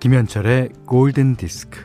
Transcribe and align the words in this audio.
김현철의 0.00 0.70
골든 0.86 1.36
디스크. 1.36 1.78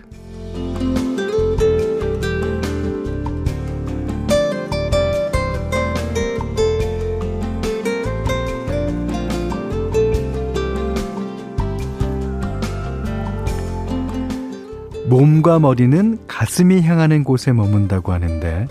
몸과 15.09 15.59
머리는 15.59 16.17
가슴이 16.25 16.81
향하는 16.83 17.25
곳에 17.25 17.51
머문다고 17.51 18.13
하는데 18.13 18.67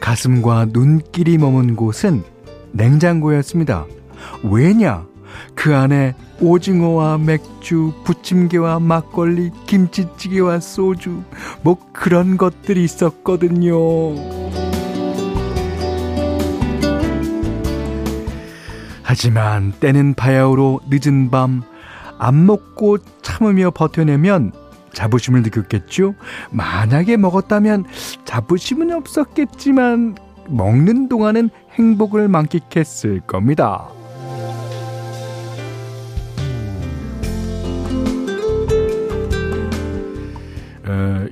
가슴과 0.00 0.66
눈길이 0.72 1.38
머문 1.38 1.76
곳은 1.76 2.24
냉장고였습니다. 2.72 3.86
왜냐? 4.42 5.06
그 5.58 5.74
안에 5.74 6.14
오징어와 6.40 7.18
맥주, 7.18 7.92
부침개와 8.04 8.78
막걸리, 8.78 9.50
김치찌개와 9.66 10.60
소주, 10.60 11.24
뭐 11.62 11.76
그런 11.92 12.36
것들이 12.36 12.84
있었거든요. 12.84 13.74
하지만 19.02 19.72
때는 19.72 20.14
바야흐로 20.14 20.82
늦은 20.88 21.28
밤, 21.30 21.64
안 22.18 22.46
먹고 22.46 22.98
참으며 23.22 23.72
버텨내면 23.72 24.52
자부심을 24.92 25.42
느꼈겠죠? 25.42 26.14
만약에 26.52 27.16
먹었다면 27.16 27.84
자부심은 28.24 28.92
없었겠지만 28.92 30.14
먹는 30.50 31.08
동안은 31.08 31.50
행복을 31.72 32.28
만끽했을 32.28 33.20
겁니다. 33.26 33.97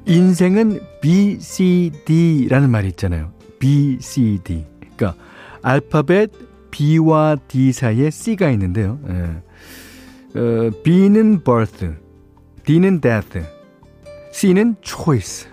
인생은 0.07 0.81
B, 1.01 1.39
C, 1.41 1.91
D라는 2.05 2.71
말이 2.71 2.89
있잖아요. 2.89 3.33
B, 3.59 3.99
C, 4.01 4.39
D. 4.45 4.65
그러니까 4.97 5.15
알파벳 5.63 6.31
B와 6.71 7.37
D 7.49 7.73
사이에 7.73 8.11
C가 8.11 8.51
있는데요. 8.51 8.99
예. 9.09 10.39
어, 10.39 10.71
B는 10.83 11.43
birth, 11.43 11.89
D는 12.65 13.01
death, 13.01 13.41
C는 14.33 14.77
choice. 14.83 15.49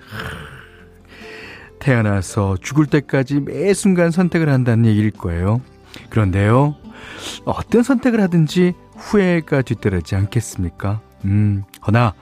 태어나서 1.80 2.58
죽을 2.62 2.86
때까지 2.86 3.42
매 3.42 3.74
순간 3.74 4.12
선택을 4.12 4.50
한다는 4.50 4.86
얘기일 4.86 5.12
거예요. 5.12 5.62
그런데요, 6.10 6.76
어떤 7.46 7.84
선택을 7.84 8.22
하든지 8.22 8.74
후회가 8.96 9.64
뒤따르지 9.64 10.16
않겠습니까? 10.16 11.02
음, 11.26 11.64
허나 11.86 12.14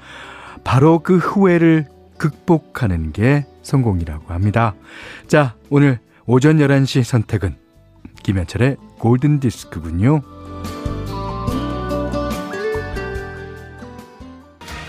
바로 0.64 1.00
그 1.00 1.18
후회를 1.18 1.88
극복하는 2.22 3.12
게 3.14 3.48
성공이라고 3.64 4.32
합니다. 4.32 4.76
자, 5.26 5.56
오늘 5.72 5.98
오전 6.28 6.58
11시 6.58 7.04
선택은 7.04 7.56
김현철의 8.22 8.78
골든 9.00 9.40
디스크군요. 9.40 10.22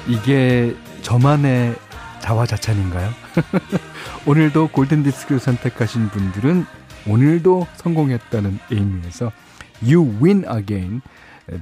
이게 0.07 0.77
저만의 1.01 1.75
자화자찬인가요? 2.21 3.09
오늘도 4.29 4.69
골든 4.69 5.03
디스크 5.03 5.39
선택하신 5.39 6.11
분들은 6.11 6.67
오늘도 7.09 7.67
성공했다는 7.77 8.59
의미에서 8.71 9.33
You 9.83 10.19
Win 10.23 10.45
Again 10.45 11.01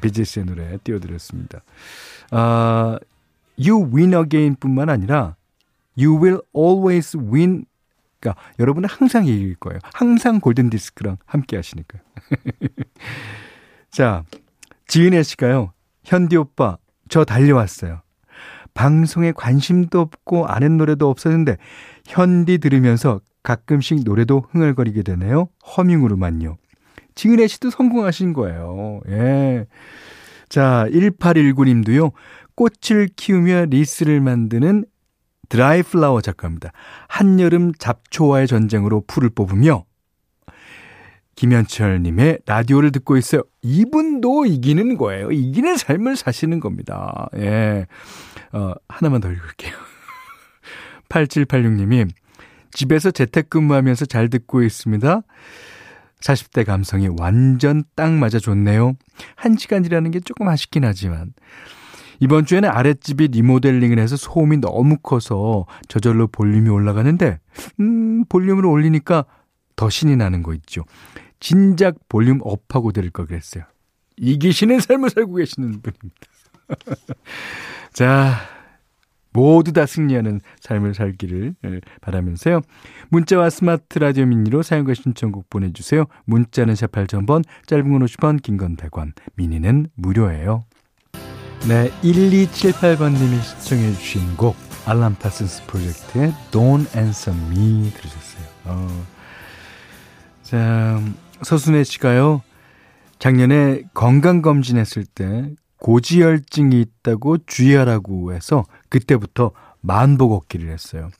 비지스의 0.01 0.47
노래 0.47 0.79
띄워드렸습니다. 0.83 1.61
아, 2.33 2.99
You 3.57 3.89
Win 3.95 4.15
Again 4.15 4.57
뿐만 4.59 4.91
아니라 4.91 5.37
You 6.01 6.23
Will 6.23 6.41
Always 6.57 7.17
Win 7.17 7.65
그러니까 8.21 8.41
여러분은 8.59 8.89
항상 8.89 9.27
이길 9.27 9.55
거예요. 9.57 9.79
항상 9.95 10.41
골든 10.41 10.71
디스크랑 10.71 11.17
함께 11.25 11.57
하시니까요. 11.57 12.03
자, 13.91 14.25
지은혜 14.87 15.23
씨가요. 15.23 15.73
현디 16.05 16.37
오빠, 16.37 16.77
저 17.09 17.25
달려왔어요. 17.25 18.03
방송에 18.75 19.33
관심도 19.33 20.01
없고 20.01 20.47
아는 20.47 20.77
노래도 20.77 21.09
없었는데 21.09 21.57
현디 22.07 22.59
들으면서 22.59 23.21
가끔씩 23.43 24.05
노래도 24.05 24.47
흥얼거리게 24.51 25.03
되네요. 25.03 25.49
허밍으로만요. 25.77 26.57
지은혜 27.15 27.47
씨도 27.49 27.71
성공하신 27.71 28.33
거예요. 28.33 29.01
예. 29.09 29.67
자, 30.49 30.87
1819님도요. 30.91 32.13
꽃을 32.55 33.09
키우며 33.17 33.67
리스를 33.67 34.21
만드는 34.21 34.85
드라이 35.51 35.83
플라워 35.83 36.23
작가입니다. 36.23 36.71
한여름 37.09 37.75
잡초와의 37.75 38.47
전쟁으로 38.47 39.05
풀을 39.07 39.29
뽑으며 39.29 39.85
김현철 41.37 42.03
님의 42.03 42.39
라디오를 42.47 42.93
듣고 42.93 43.17
있어요. 43.17 43.43
이분도 43.63 44.47
이기는 44.47 44.97
거예요. 44.97 45.31
이기는 45.31 45.77
삶을 45.77 46.17
사시는 46.17 46.61
겁니다. 46.61 47.29
예. 47.37 47.87
어, 48.53 48.73
하나만 48.89 49.21
더 49.21 49.31
읽을게요. 49.31 49.73
8786 51.09 51.73
님이 51.73 52.05
집에서 52.73 53.11
재택근무하면서 53.11 54.07
잘 54.07 54.29
듣고 54.29 54.63
있습니다. 54.63 55.23
40대 56.21 56.65
감성이 56.65 57.09
완전 57.19 57.85
딱 57.97 58.13
맞아 58.13 58.39
좋네요. 58.39 58.93
한 59.35 59.57
시간이라는 59.57 60.11
게 60.11 60.21
조금 60.21 60.47
아쉽긴 60.49 60.85
하지만. 60.85 61.33
이번 62.21 62.45
주에는 62.45 62.69
아랫집이 62.69 63.29
리모델링을 63.29 63.99
해서 63.99 64.17
소음이 64.17 64.59
너무 64.59 64.99
커서 64.99 65.67
저절로 65.89 66.27
볼륨이 66.27 66.69
올라가는데, 66.69 67.41
음, 67.81 68.25
볼륨을 68.27 68.67
올리니까 68.67 69.25
더 69.75 69.89
신이 69.91 70.17
나는 70.17 70.43
거 70.43 70.55
있죠. 70.55 70.85
진작 71.41 71.97
volume 72.09 72.41
up하고 72.43 72.93
들을 72.93 73.11
걸 73.11 73.27
그랬어요. 73.27 73.65
이기시는 74.19 74.81
삶을 74.81 75.09
살고 75.11 75.35
계시는 75.37 75.81
분입니다. 75.81 76.27
자, 77.95 78.35
모두 79.33 79.73
다 79.73 79.87
승리하는 79.87 80.41
삶을 80.61 80.93
살기를 80.95 81.55
바라면서요. 82.03 82.61
문자와 83.09 83.49
스마트 83.49 83.99
라디오 83.99 84.27
미니로 84.27 84.63
사연과 84.63 84.93
신청곡 84.95 85.49
보내주세요. 85.49 86.05
문자는 86.27 86.75
샵 86.75 86.93
8000번, 86.93 87.45
짧은 87.67 87.91
건 87.91 88.05
50원, 88.05 88.43
긴 88.43 88.59
건 88.59 88.77
100원, 88.77 89.13
미니는 89.37 89.87
무료예요. 89.95 90.65
네, 91.69 91.91
1278번님이 92.03 93.43
신청해 93.43 93.93
주신 93.93 94.37
곡, 94.37 94.57
알람 94.87 95.15
파슨스 95.17 95.67
프로젝트의 95.67 96.33
Don't 96.51 96.97
Answer 96.97 97.39
Me 97.49 97.93
들으셨어요. 97.93 98.45
어. 98.65 99.07
자, 100.43 101.01
서순애 101.43 101.85
씨가요, 101.85 102.43
작년에 103.19 103.83
건강검진 103.93 104.79
했을 104.79 105.05
때 105.05 105.53
고지혈증이 105.77 106.81
있다고 106.81 107.39
주의하라고 107.47 108.33
해서 108.33 108.65
그때부터 108.89 109.53
만보 109.81 110.29
걷기를 110.31 110.71
했어요. 110.71 111.11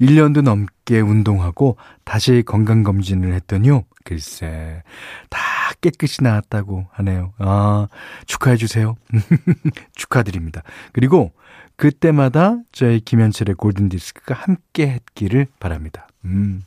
1년도 0.00 0.42
넘게 0.42 1.00
운동하고 1.00 1.76
다시 2.04 2.42
건강검진을 2.44 3.32
했더니요. 3.34 3.84
글쎄, 4.04 4.82
다 5.30 5.40
깨끗이 5.80 6.22
나았다고 6.22 6.86
하네요. 6.92 7.32
아, 7.38 7.88
축하해주세요. 8.26 8.96
축하드립니다. 9.94 10.62
그리고 10.92 11.32
그때마다 11.76 12.58
저희 12.72 13.00
김현철의 13.00 13.54
골든디스크가 13.56 14.34
함께 14.34 14.88
했기를 14.88 15.46
바랍니다. 15.58 16.06
음. 16.24 16.62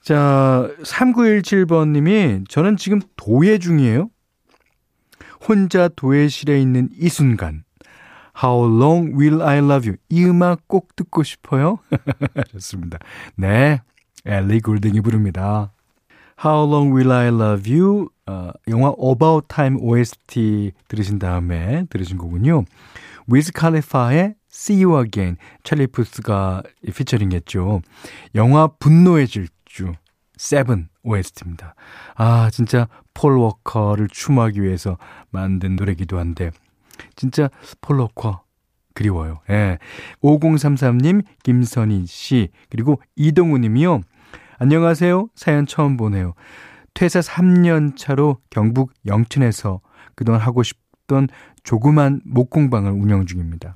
자, 0.00 0.68
3917번님이 0.82 2.48
저는 2.48 2.76
지금 2.76 3.00
도예 3.16 3.58
중이에요. 3.58 4.10
혼자 5.48 5.88
도예실에 5.88 6.60
있는 6.60 6.88
이 6.92 7.08
순간. 7.08 7.64
How 8.42 8.64
long 8.66 9.14
will 9.16 9.42
I 9.42 9.58
love 9.58 9.88
you? 9.88 9.96
이 10.08 10.24
음악 10.24 10.66
꼭 10.66 10.96
듣고 10.96 11.22
싶어요? 11.22 11.78
좋습니다. 12.52 12.98
네. 13.36 13.80
엘리 14.26 14.60
골딩이 14.60 15.00
부릅니다. 15.00 15.72
How 16.44 16.66
long 16.68 16.94
will 16.94 17.12
I 17.12 17.28
love 17.28 17.72
you? 17.72 18.08
어, 18.26 18.50
영화 18.68 18.92
About 18.98 19.46
Time 19.48 19.78
OST 19.80 20.72
들으신 20.88 21.18
다음에 21.18 21.84
들으신 21.90 22.18
거군요. 22.18 22.64
위즈 23.26 23.52
칼리파의 23.52 24.34
See 24.52 24.84
You 24.84 25.02
Again. 25.04 25.36
찰리 25.62 25.86
푸스가 25.86 26.62
피처링 26.94 27.32
했죠. 27.32 27.82
영화 28.34 28.66
분노의 28.66 29.28
질주. 29.28 29.92
세븐 30.36 30.88
OST입니다. 31.04 31.74
아, 32.16 32.50
진짜 32.50 32.88
폴 33.14 33.38
워커를 33.38 34.08
추모하기 34.08 34.62
위해서 34.62 34.98
만든 35.30 35.76
노래기도 35.76 36.18
한데, 36.18 36.50
진짜 37.16 37.48
폴 37.80 38.00
워커 38.00 38.42
그리워요. 38.94 39.40
예. 39.50 39.78
5033님, 40.22 41.24
김선희 41.42 42.06
씨, 42.06 42.48
그리고 42.70 43.00
이동우 43.16 43.58
님이요. 43.58 44.00
안녕하세요. 44.58 45.28
사연 45.34 45.66
처음 45.66 45.96
보내요. 45.96 46.34
퇴사 46.94 47.20
3년 47.20 47.96
차로 47.96 48.38
경북 48.50 48.92
영천에서 49.04 49.80
그동안 50.14 50.40
하고 50.40 50.62
싶 50.62 50.84
있었던 51.04 51.28
조그만 51.62 52.20
목공방을 52.24 52.92
운영 52.92 53.26
중입니다. 53.26 53.74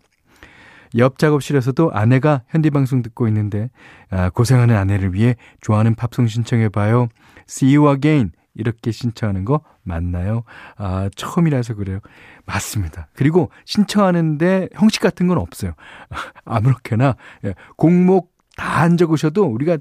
옆 0.96 1.18
작업실에서도 1.18 1.92
아내가 1.92 2.42
현디방송 2.48 3.02
듣고 3.02 3.28
있는데 3.28 3.70
아, 4.10 4.30
고생하는 4.30 4.74
아내를 4.74 5.14
위해 5.14 5.36
좋아하는 5.60 5.94
팝송 5.94 6.26
신청해봐요. 6.26 7.08
See 7.48 7.76
you 7.76 7.92
again. 7.92 8.32
이렇게 8.58 8.90
신청하는 8.90 9.46
거 9.46 9.62
맞나요? 9.82 10.44
아, 10.76 11.08
처음이라서 11.16 11.74
그래요. 11.74 12.00
맞습니다. 12.44 13.08
그리고 13.14 13.50
신청하는데 13.64 14.68
형식 14.74 15.00
같은 15.00 15.26
건 15.28 15.38
없어요. 15.38 15.72
아무렇게나 16.44 17.16
예, 17.46 17.54
공목 17.76 18.36
다 18.58 18.78
안 18.82 18.96
적으셔도 18.96 19.44
우리가 19.44 19.78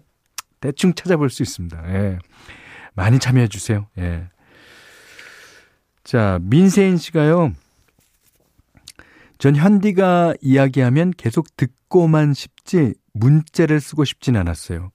대충 0.61 0.93
찾아볼 0.93 1.29
수 1.29 1.43
있습니다. 1.43 1.83
예. 1.93 2.19
많이 2.93 3.19
참여해 3.19 3.47
주세요. 3.47 3.87
예. 3.97 4.29
자, 6.03 6.39
민세인 6.43 6.97
씨가요. 6.97 7.51
전 9.39 9.55
현디가 9.55 10.35
이야기하면 10.41 11.11
계속 11.17 11.55
듣고만 11.57 12.33
싶지 12.33 12.93
문자를 13.13 13.79
쓰고 13.79 14.05
싶진 14.05 14.35
않았어요. 14.35 14.91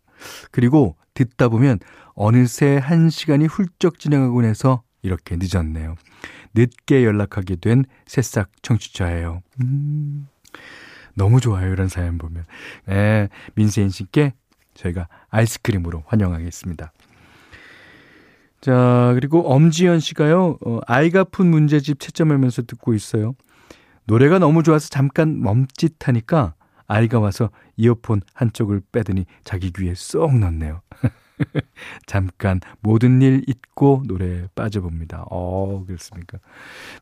그리고 0.51 0.97
듣다 1.15 1.49
보면 1.49 1.79
어느새 2.15 2.77
한 2.77 3.11
시간이 3.11 3.47
훌쩍 3.47 3.99
지나가곤 3.99 4.45
해서 4.45 4.83
이렇게 5.03 5.37
늦었네요. 5.39 5.97
늦게 6.55 7.05
연락하게 7.05 7.57
된 7.57 7.85
새싹 8.07 8.51
청취자예요. 8.63 9.43
음, 9.63 10.29
너무 11.15 11.41
좋아요. 11.41 11.73
이런 11.73 11.89
사연 11.89 12.19
보면. 12.19 12.45
네, 12.87 13.29
민세인 13.55 13.89
씨께 13.89 14.35
저희가 14.75 15.09
아이스크림으로 15.31 16.05
환영하겠습니다. 16.07 16.93
자, 18.61 19.11
그리고 19.15 19.53
엄지연 19.53 19.99
씨가요, 19.99 20.59
어, 20.65 20.79
아이가 20.87 21.25
푼 21.25 21.51
문제집 21.51 21.99
채점하면서 21.99 22.63
듣고 22.63 22.95
있어요. 22.95 23.35
노래가 24.05 24.39
너무 24.39 24.63
좋아서 24.63 24.89
잠깐 24.89 25.41
멈칫하니까 25.43 26.55
아이가 26.87 27.19
와서 27.19 27.51
이어폰 27.77 28.21
한쪽을 28.35 28.83
빼더니 28.93 29.27
자기 29.45 29.73
귀에 29.73 29.95
쏙 29.95 30.39
넣네요. 30.39 30.83
잠깐 32.07 32.61
모든 32.81 33.23
일 33.23 33.43
잊고 33.47 34.03
노래에 34.07 34.47
빠져봅니다. 34.55 35.27
어, 35.31 35.85
그렇습니까? 35.87 36.39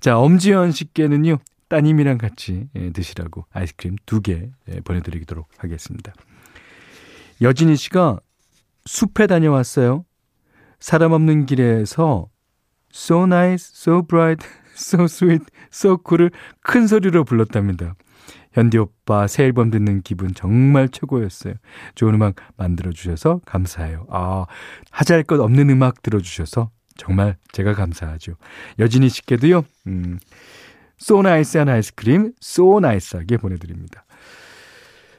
자, 0.01 0.19
엄지연 0.19 0.73
씨께는요, 0.73 1.39
따님이랑 1.69 2.19
같이 2.19 2.69
예, 2.75 2.91
드시라고 2.91 3.47
아이스크림 3.53 3.97
두개 4.05 4.51
예, 4.69 4.81
보내드리도록 4.81 5.49
하겠습니다. 5.59 6.13
여진희 7.41 7.77
씨가 7.77 8.21
숲에 8.85 9.27
다녀왔어요. 9.27 10.05
사람 10.81 11.13
없는 11.13 11.47
길에서 11.47 12.29
so 12.93 13.25
nice, 13.25 13.71
so 13.75 14.03
bright, 14.03 14.47
so 14.75 15.05
sweet, 15.05 15.45
so 15.73 15.97
cool을 16.07 16.31
큰 16.63 16.87
소리로 16.87 17.25
불렀답니다. 17.25 17.95
현디 18.53 18.79
오빠 18.79 19.27
새 19.27 19.45
앨범 19.45 19.71
듣는 19.71 20.03
기분 20.03 20.35
정말 20.35 20.89
최고였어요. 20.89 21.55
좋은 21.95 22.15
음악 22.15 22.37
만들어주셔서 22.57 23.41
감사해요. 23.47 24.07
아, 24.11 24.47
하잘 24.91 25.23
것 25.23 25.41
없는 25.41 25.71
음악 25.71 26.03
들어주셔서 26.03 26.71
정말 26.97 27.37
제가 27.53 27.75
감사하죠. 27.75 28.35
여진이 28.79 29.09
씨께도요, 29.09 29.65
음, 29.87 30.19
so 30.99 31.23
nice한 31.23 31.69
아이스크림, 31.69 32.33
so 32.41 32.81
nice하게 32.81 33.39
보내드립니다. 33.39 34.05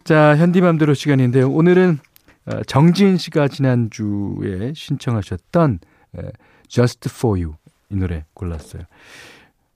자, 0.04 0.36
현디맘대로 0.36 0.94
시간인데요. 0.94 1.50
오늘은 1.50 2.00
어, 2.48 2.64
정지인 2.64 3.18
씨가 3.18 3.48
지난주에 3.48 4.74
신청하셨던 4.76 5.80
Just 6.68 7.10
For 7.12 7.40
You 7.40 7.56
이 7.90 7.96
노래 7.96 8.26
골랐어요. 8.34 8.84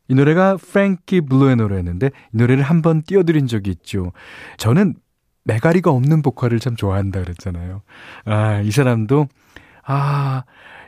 이 0.08 0.14
노래가 0.16 0.58
프랭키 0.58 1.22
블루의 1.22 1.56
노래였는데 1.58 2.08
이 2.08 2.38
노래를 2.38 2.64
한번 2.64 3.02
띄워드린 3.02 3.48
적이 3.48 3.72
있죠. 3.72 4.12
저는 4.58 4.96
메가리가 5.46 5.92
없는 5.92 6.22
보컬을 6.22 6.60
참 6.60 6.76
좋아한다 6.76 7.22
그랬잖아요. 7.22 7.82
아, 8.26 8.62
이 8.62 8.72
사람도 8.72 9.28
아, 9.84 10.44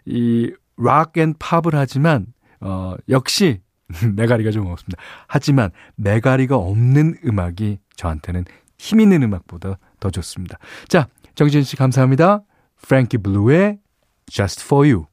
이 0.06 0.52
rock 0.78 1.18
and 1.18 1.34
pop을 1.39 1.74
하지만 1.74 2.28
어, 2.62 2.96
역시 3.10 3.62
메가리가 4.16 4.52
좀 4.52 4.68
없습니다. 4.68 5.02
하지만 5.28 5.72
메가리가 5.96 6.56
없는 6.56 7.16
음악이 7.25 7.80
저한테는 7.96 8.46
힘 8.78 9.00
있는 9.00 9.24
음악보다 9.24 9.78
더 10.00 10.10
좋습니다. 10.12 10.60
자, 10.88 11.08
정지인 11.36 11.63
씨 11.63 11.75
감사합니다. 11.75 12.44
프랭키 12.81 13.18
블루의 13.20 13.80
Just 14.28 14.63
For 14.66 14.88
You. 14.88 15.06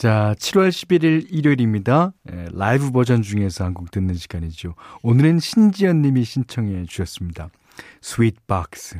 자, 0.00 0.34
7월 0.38 0.70
11일 0.70 1.26
일요일입니다. 1.28 2.14
예, 2.32 2.46
라이브 2.54 2.90
버전 2.90 3.20
중에서 3.20 3.66
한 3.66 3.74
곡 3.74 3.90
듣는 3.90 4.14
시간이죠. 4.14 4.74
오늘은 5.02 5.40
신지연 5.40 6.00
님이 6.00 6.24
신청해 6.24 6.86
주셨습니다. 6.86 7.50
스윗박스. 8.00 8.96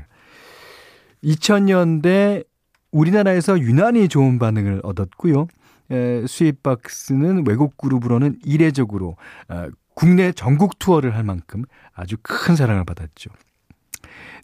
2000년대 1.25 2.45
우리나라에서 2.93 3.59
유난히 3.59 4.09
좋은 4.09 4.39
반응을 4.39 4.83
얻었고요. 4.83 5.47
에, 5.91 5.97
예, 6.21 6.27
스윗박스는 6.27 7.47
외국 7.47 7.79
그룹으로는 7.79 8.39
이례적으로 8.45 9.17
어, 9.49 9.69
국내 9.95 10.33
전국 10.33 10.79
투어를 10.79 11.17
할 11.17 11.25
만큼 11.25 11.65
아주 11.95 12.17
큰 12.23 12.57
사랑을 12.57 12.85
받았죠. 12.85 13.31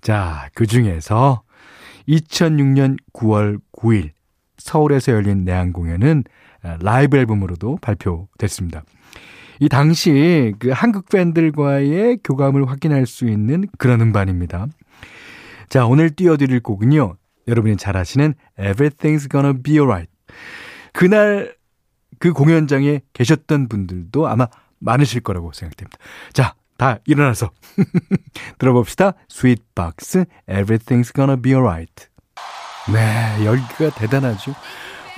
자, 0.00 0.48
그 0.54 0.66
중에서 0.66 1.42
2006년 2.08 2.96
9월 3.12 3.60
9일 3.72 4.12
서울에서 4.56 5.12
열린 5.12 5.44
내한 5.44 5.74
공연은 5.74 6.24
라이브 6.80 7.16
앨범으로도 7.16 7.78
발표됐습니다. 7.80 8.82
이 9.60 9.68
당시 9.68 10.54
그 10.58 10.70
한국 10.70 11.08
팬들과의 11.08 12.18
교감을 12.22 12.68
확인할 12.68 13.06
수 13.06 13.26
있는 13.26 13.64
그런 13.78 14.00
음반입니다. 14.00 14.66
자, 15.68 15.86
오늘 15.86 16.10
띄워드릴 16.10 16.60
곡은요. 16.60 17.16
여러분이 17.48 17.76
잘 17.76 17.96
아시는 17.96 18.34
Everything's 18.58 19.30
Gonna 19.30 19.62
Be 19.62 19.78
Alright. 19.78 20.10
그날 20.92 21.54
그 22.18 22.32
공연장에 22.32 23.00
계셨던 23.12 23.68
분들도 23.68 24.26
아마 24.26 24.48
많으실 24.78 25.20
거라고 25.22 25.52
생각됩니다. 25.52 25.98
자, 26.32 26.54
다 26.76 26.98
일어나서 27.06 27.50
들어봅시다. 28.58 29.12
스윗박스 29.28 30.25
Everything's 30.48 31.14
Gonna 31.14 31.40
Be 31.40 31.54
Alright. 31.54 32.08
네, 32.92 33.44
열기가 33.44 33.90
대단하죠. 33.90 34.54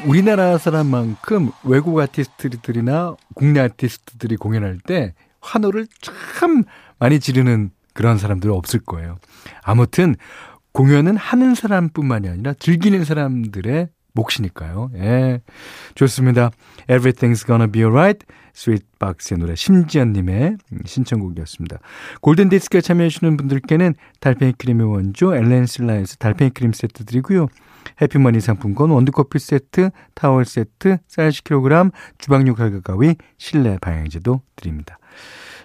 우리나라 0.07 0.59
사람만큼 0.59 1.51
외국 1.65 1.99
아티스트들이나 1.99 3.17
국내 3.35 3.61
아티스트들이 3.61 4.37
공연할 4.37 4.79
때 4.79 5.15
환호를 5.41 5.87
참 6.01 6.65
많이 6.99 7.19
지르는 7.19 7.71
그런 7.95 8.17
사람들은 8.19 8.55
없을 8.55 8.81
거예요. 8.81 9.19
아무튼 9.63 10.15
공연은 10.73 11.17
하는 11.17 11.55
사람뿐만이 11.55 12.29
아니라 12.29 12.55
즐기는 12.55 13.05
사람들의 13.05 13.89
몫이니까요. 14.19 14.91
예. 14.97 15.41
좋습니다. 15.95 16.51
Everything's 16.89 17.47
gonna 17.47 17.71
be 17.71 17.83
alright. 17.83 18.27
스윗박스의 18.55 19.39
노래 19.39 19.55
심지연님의 19.55 20.57
신청곡이었습니다. 20.85 21.79
골든디스크에 22.21 22.81
참여해주시는 22.81 23.37
분들께는 23.37 23.95
달팽이 24.21 24.53
크림의 24.59 24.91
원조 24.91 25.35
엘렌실라에서 25.35 26.17
달팽이 26.17 26.51
크림 26.51 26.73
세트 26.73 27.05
드리고요. 27.05 27.47
해피머니 28.03 28.41
상품권 28.41 28.91
원두커피 28.91 29.39
세트, 29.39 29.91
타월 30.15 30.45
세트, 30.45 30.99
쌀 31.07 31.31
10kg, 31.31 31.93
주방용 32.19 32.57
칼과 32.57 32.81
가위, 32.81 33.15
실내 33.39 33.79
방향제도 33.79 34.43
드립니다. 34.57 34.99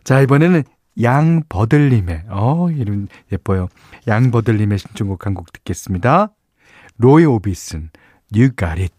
자, 0.04 0.22
이번에는 0.22 0.64
양버들님의, 1.02 2.26
어, 2.30 2.70
이름 2.70 3.08
예뻐요. 3.32 3.68
양버들님의 4.08 4.78
신청곡 4.78 5.26
한 5.26 5.34
곡 5.34 5.52
듣겠습니다. 5.52 6.30
로이 7.00 7.26
오비슨, 7.26 7.90
You 8.36 8.50
Got 8.56 8.82
It. 8.82 8.94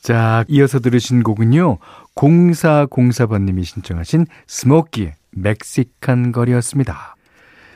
자, 0.00 0.44
이어서 0.48 0.78
들으신 0.78 1.22
곡은요. 1.22 1.78
0404번님이 2.14 3.64
신청하신 3.64 4.26
스모키의 4.46 5.14
멕시칸 5.32 6.32
거리였습니다. 6.32 7.16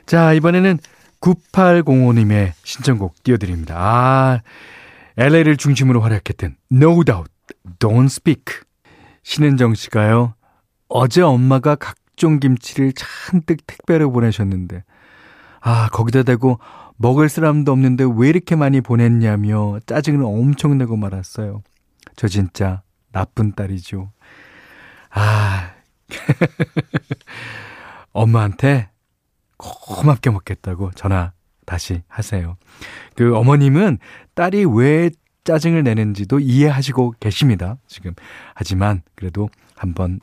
자, 0.06 0.32
이번에는 0.32 0.78
9805님의 1.20 2.52
신청곡 2.62 3.22
띄워드립니다. 3.22 3.76
아, 3.76 4.40
LA를 5.16 5.56
중심으로 5.56 6.00
활약했던 6.00 6.56
No 6.72 7.04
Doubt, 7.04 7.30
Don't 7.78 8.06
Speak. 8.06 8.44
신은정 9.22 9.74
씨가요, 9.74 10.34
어제 10.88 11.22
엄마가 11.22 11.74
각종 11.74 12.40
김치를 12.40 12.92
잔뜩 12.94 13.66
택배로 13.66 14.10
보내셨는데, 14.10 14.82
아, 15.60 15.88
거기다 15.92 16.22
대고 16.22 16.58
먹을 17.02 17.30
사람도 17.30 17.72
없는데 17.72 18.04
왜 18.14 18.28
이렇게 18.28 18.56
많이 18.56 18.82
보냈냐며 18.82 19.78
짜증을 19.86 20.22
엄청 20.22 20.76
내고 20.76 20.98
말았어요. 20.98 21.62
저 22.14 22.28
진짜 22.28 22.82
나쁜 23.10 23.54
딸이죠. 23.54 24.12
아, 25.08 25.70
엄마한테 28.12 28.90
고맙게 29.56 30.28
먹겠다고 30.28 30.90
전화 30.90 31.32
다시 31.64 32.02
하세요. 32.06 32.58
그 33.16 33.34
어머님은 33.34 33.96
딸이 34.34 34.66
왜 34.66 35.08
짜증을 35.44 35.82
내는지도 35.82 36.38
이해하시고 36.38 37.14
계십니다. 37.18 37.78
지금. 37.86 38.12
하지만 38.54 39.00
그래도 39.14 39.48
한번 39.74 40.20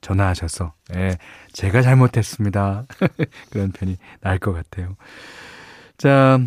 전화하셔서, 0.00 0.72
예, 0.94 1.18
제가 1.52 1.82
잘못했습니다. 1.82 2.86
그런 3.50 3.72
편이 3.72 3.98
나을 4.22 4.38
것 4.38 4.54
같아요. 4.54 4.96
자, 5.96 6.40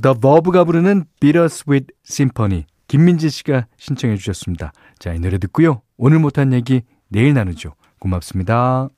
The 0.00 0.16
Verve가 0.20 0.64
부르는 0.64 1.04
Bittersweet 1.20 1.86
Symphony. 2.06 2.66
김민지 2.86 3.28
씨가 3.28 3.66
신청해 3.76 4.16
주셨습니다. 4.16 4.72
자, 4.98 5.12
이 5.12 5.18
노래 5.18 5.38
듣고요. 5.38 5.82
오늘 5.96 6.18
못한 6.18 6.52
얘기 6.52 6.82
내일 7.08 7.34
나누죠. 7.34 7.74
고맙습니다. 7.98 8.88